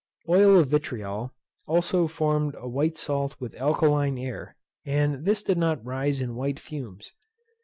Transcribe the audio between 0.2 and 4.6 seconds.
Oil of vitriol, also formed a white salt with alkaline air,